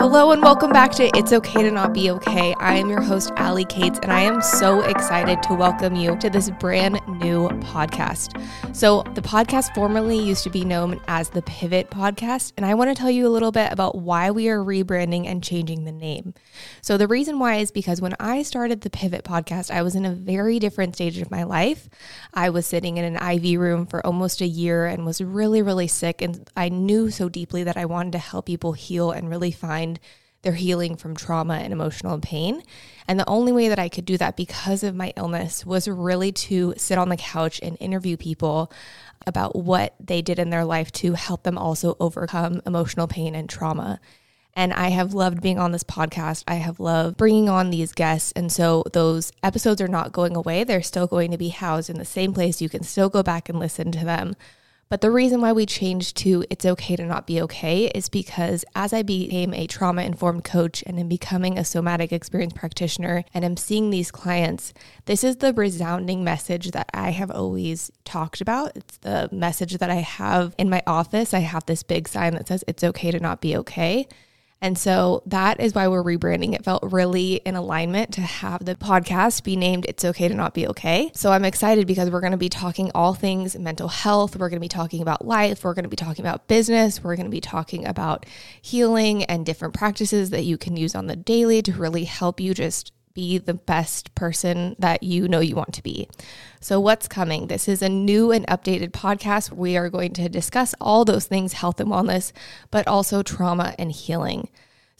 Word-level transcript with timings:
Hello 0.00 0.30
and 0.30 0.40
welcome 0.40 0.72
back 0.72 0.92
to 0.92 1.14
It's 1.14 1.30
Okay 1.30 1.62
to 1.62 1.70
Not 1.70 1.92
Be 1.92 2.10
Okay. 2.10 2.54
I 2.54 2.76
am 2.76 2.88
your 2.88 3.02
host, 3.02 3.32
Allie 3.36 3.66
Cates, 3.66 3.98
and 4.02 4.10
I 4.10 4.20
am 4.20 4.40
so 4.40 4.80
excited 4.80 5.42
to 5.42 5.52
welcome 5.52 5.94
you 5.94 6.16
to 6.20 6.30
this 6.30 6.48
brand 6.58 6.94
new 7.06 7.50
podcast. 7.60 8.42
So, 8.74 9.02
the 9.14 9.20
podcast 9.20 9.74
formerly 9.74 10.18
used 10.18 10.42
to 10.44 10.48
be 10.48 10.64
known 10.64 11.02
as 11.06 11.28
the 11.28 11.42
Pivot 11.42 11.90
Podcast, 11.90 12.54
and 12.56 12.64
I 12.64 12.72
want 12.72 12.88
to 12.88 12.94
tell 12.94 13.10
you 13.10 13.26
a 13.26 13.28
little 13.28 13.52
bit 13.52 13.70
about 13.70 13.98
why 13.98 14.30
we 14.30 14.48
are 14.48 14.64
rebranding 14.64 15.26
and 15.26 15.44
changing 15.44 15.84
the 15.84 15.92
name. 15.92 16.32
So, 16.80 16.96
the 16.96 17.06
reason 17.06 17.38
why 17.38 17.56
is 17.56 17.70
because 17.70 18.00
when 18.00 18.16
I 18.18 18.42
started 18.42 18.80
the 18.80 18.88
Pivot 18.88 19.22
Podcast, 19.22 19.70
I 19.70 19.82
was 19.82 19.94
in 19.94 20.06
a 20.06 20.14
very 20.14 20.58
different 20.58 20.94
stage 20.94 21.18
of 21.18 21.30
my 21.30 21.42
life. 21.42 21.90
I 22.32 22.48
was 22.48 22.64
sitting 22.64 22.96
in 22.96 23.04
an 23.04 23.16
IV 23.16 23.60
room 23.60 23.84
for 23.84 24.04
almost 24.06 24.40
a 24.40 24.46
year 24.46 24.86
and 24.86 25.04
was 25.04 25.20
really, 25.20 25.60
really 25.60 25.88
sick, 25.88 26.22
and 26.22 26.48
I 26.56 26.70
knew 26.70 27.10
so 27.10 27.28
deeply 27.28 27.64
that 27.64 27.76
I 27.76 27.84
wanted 27.84 28.12
to 28.12 28.18
help 28.18 28.46
people 28.46 28.72
heal 28.72 29.10
and 29.10 29.28
really 29.28 29.50
find 29.50 29.89
find 29.90 30.00
their 30.42 30.54
healing 30.54 30.96
from 30.96 31.14
trauma 31.14 31.54
and 31.54 31.70
emotional 31.70 32.18
pain. 32.18 32.62
And 33.06 33.20
the 33.20 33.28
only 33.28 33.52
way 33.52 33.68
that 33.68 33.78
I 33.78 33.90
could 33.90 34.06
do 34.06 34.16
that 34.16 34.36
because 34.36 34.82
of 34.82 34.94
my 34.94 35.12
illness 35.16 35.66
was 35.66 35.86
really 35.86 36.32
to 36.32 36.72
sit 36.78 36.96
on 36.96 37.10
the 37.10 37.16
couch 37.16 37.60
and 37.62 37.76
interview 37.78 38.16
people 38.16 38.72
about 39.26 39.54
what 39.54 39.94
they 40.00 40.22
did 40.22 40.38
in 40.38 40.48
their 40.48 40.64
life 40.64 40.90
to 40.92 41.12
help 41.12 41.42
them 41.42 41.58
also 41.58 41.94
overcome 42.00 42.62
emotional 42.64 43.06
pain 43.06 43.34
and 43.34 43.50
trauma. 43.50 44.00
And 44.54 44.72
I 44.72 44.88
have 44.88 45.12
loved 45.12 45.42
being 45.42 45.58
on 45.58 45.72
this 45.72 45.84
podcast. 45.84 46.44
I 46.48 46.54
have 46.54 46.80
loved 46.80 47.18
bringing 47.18 47.50
on 47.50 47.68
these 47.68 47.92
guests. 47.92 48.32
And 48.34 48.50
so 48.50 48.82
those 48.94 49.32
episodes 49.42 49.82
are 49.82 49.88
not 49.88 50.12
going 50.12 50.34
away. 50.34 50.64
They're 50.64 50.82
still 50.82 51.06
going 51.06 51.32
to 51.32 51.38
be 51.38 51.50
housed 51.50 51.90
in 51.90 51.98
the 51.98 52.04
same 52.06 52.32
place. 52.32 52.62
You 52.62 52.70
can 52.70 52.82
still 52.82 53.10
go 53.10 53.22
back 53.22 53.50
and 53.50 53.58
listen 53.58 53.92
to 53.92 54.04
them. 54.06 54.36
But 54.90 55.02
the 55.02 55.10
reason 55.12 55.40
why 55.40 55.52
we 55.52 55.66
changed 55.66 56.16
to 56.16 56.44
It's 56.50 56.66
Okay 56.66 56.96
to 56.96 57.06
Not 57.06 57.24
Be 57.24 57.40
Okay 57.42 57.86
is 57.94 58.08
because 58.08 58.64
as 58.74 58.92
I 58.92 59.02
became 59.02 59.54
a 59.54 59.68
trauma 59.68 60.02
informed 60.02 60.42
coach 60.42 60.82
and 60.84 60.98
am 60.98 61.06
becoming 61.06 61.56
a 61.56 61.64
somatic 61.64 62.12
experience 62.12 62.54
practitioner 62.54 63.24
and 63.32 63.44
am 63.44 63.56
seeing 63.56 63.90
these 63.90 64.10
clients, 64.10 64.74
this 65.04 65.22
is 65.22 65.36
the 65.36 65.54
resounding 65.54 66.24
message 66.24 66.72
that 66.72 66.90
I 66.92 67.10
have 67.10 67.30
always 67.30 67.92
talked 68.04 68.40
about. 68.40 68.76
It's 68.76 68.96
the 68.96 69.28
message 69.30 69.78
that 69.78 69.90
I 69.90 70.00
have 70.00 70.56
in 70.58 70.68
my 70.68 70.82
office. 70.88 71.32
I 71.32 71.38
have 71.38 71.66
this 71.66 71.84
big 71.84 72.08
sign 72.08 72.34
that 72.34 72.48
says, 72.48 72.64
It's 72.66 72.82
okay 72.82 73.12
to 73.12 73.20
not 73.20 73.40
be 73.40 73.56
okay. 73.58 74.08
And 74.62 74.76
so 74.76 75.22
that 75.26 75.58
is 75.60 75.74
why 75.74 75.88
we're 75.88 76.02
rebranding. 76.02 76.54
It 76.54 76.64
felt 76.64 76.82
really 76.82 77.36
in 77.36 77.54
alignment 77.54 78.12
to 78.14 78.20
have 78.20 78.64
the 78.64 78.74
podcast 78.74 79.42
be 79.42 79.56
named 79.56 79.86
It's 79.88 80.04
Okay 80.04 80.28
to 80.28 80.34
Not 80.34 80.52
Be 80.52 80.68
Okay. 80.68 81.10
So 81.14 81.32
I'm 81.32 81.44
excited 81.44 81.86
because 81.86 82.10
we're 82.10 82.20
going 82.20 82.32
to 82.32 82.36
be 82.36 82.50
talking 82.50 82.90
all 82.94 83.14
things 83.14 83.58
mental 83.58 83.88
health. 83.88 84.36
We're 84.36 84.50
going 84.50 84.58
to 84.58 84.64
be 84.64 84.68
talking 84.68 85.00
about 85.00 85.24
life. 85.24 85.64
We're 85.64 85.74
going 85.74 85.84
to 85.84 85.88
be 85.88 85.96
talking 85.96 86.24
about 86.24 86.46
business. 86.46 87.02
We're 87.02 87.16
going 87.16 87.26
to 87.26 87.30
be 87.30 87.40
talking 87.40 87.86
about 87.86 88.26
healing 88.60 89.24
and 89.24 89.46
different 89.46 89.72
practices 89.72 90.30
that 90.30 90.44
you 90.44 90.58
can 90.58 90.76
use 90.76 90.94
on 90.94 91.06
the 91.06 91.16
daily 91.16 91.62
to 91.62 91.72
really 91.72 92.04
help 92.04 92.38
you 92.38 92.52
just 92.52 92.92
be 93.14 93.38
the 93.38 93.54
best 93.54 94.14
person 94.14 94.76
that 94.78 95.02
you 95.02 95.28
know 95.28 95.40
you 95.40 95.54
want 95.54 95.74
to 95.74 95.82
be. 95.82 96.08
So, 96.60 96.78
what's 96.78 97.08
coming? 97.08 97.46
This 97.46 97.68
is 97.68 97.82
a 97.82 97.88
new 97.88 98.30
and 98.32 98.46
updated 98.46 98.90
podcast. 98.90 99.52
We 99.52 99.76
are 99.76 99.90
going 99.90 100.12
to 100.14 100.28
discuss 100.28 100.74
all 100.80 101.04
those 101.04 101.26
things 101.26 101.54
health 101.54 101.80
and 101.80 101.90
wellness, 101.90 102.32
but 102.70 102.86
also 102.86 103.22
trauma 103.22 103.74
and 103.78 103.92
healing. 103.92 104.48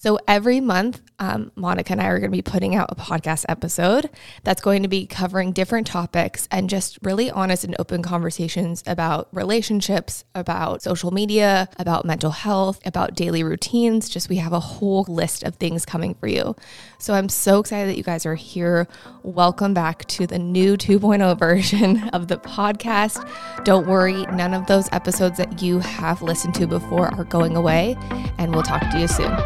So 0.02 0.18
every 0.26 0.62
month, 0.62 1.02
um, 1.18 1.52
Monica 1.56 1.92
and 1.92 2.00
I 2.00 2.06
are 2.06 2.18
going 2.18 2.30
to 2.30 2.34
be 2.34 2.40
putting 2.40 2.74
out 2.74 2.88
a 2.90 2.94
podcast 2.94 3.44
episode 3.50 4.08
that's 4.44 4.62
going 4.62 4.82
to 4.82 4.88
be 4.88 5.04
covering 5.04 5.52
different 5.52 5.86
topics 5.86 6.48
and 6.50 6.70
just 6.70 6.98
really 7.02 7.30
honest 7.30 7.64
and 7.64 7.76
open 7.78 8.02
conversations 8.02 8.82
about 8.86 9.28
relationships, 9.30 10.24
about 10.34 10.80
social 10.80 11.10
media, 11.10 11.68
about 11.78 12.06
mental 12.06 12.30
health, 12.30 12.80
about 12.86 13.14
daily 13.14 13.44
routines. 13.44 14.08
Just 14.08 14.30
we 14.30 14.36
have 14.36 14.54
a 14.54 14.60
whole 14.60 15.04
list 15.06 15.42
of 15.42 15.56
things 15.56 15.84
coming 15.84 16.14
for 16.14 16.28
you. 16.28 16.56
So 16.98 17.12
I'm 17.12 17.28
so 17.28 17.60
excited 17.60 17.90
that 17.90 17.98
you 17.98 18.02
guys 18.02 18.24
are 18.24 18.36
here. 18.36 18.88
Welcome 19.22 19.74
back 19.74 20.06
to 20.06 20.26
the 20.26 20.38
new 20.38 20.78
2.0 20.78 21.38
version 21.38 22.08
of 22.14 22.28
the 22.28 22.38
podcast. 22.38 23.28
Don't 23.64 23.86
worry, 23.86 24.24
none 24.32 24.54
of 24.54 24.66
those 24.66 24.88
episodes 24.92 25.36
that 25.36 25.60
you 25.60 25.80
have 25.80 26.22
listened 26.22 26.54
to 26.54 26.66
before 26.66 27.14
are 27.16 27.24
going 27.24 27.54
away, 27.54 27.98
and 28.38 28.54
we'll 28.54 28.62
talk 28.62 28.80
to 28.92 28.98
you 28.98 29.06
soon. 29.06 29.36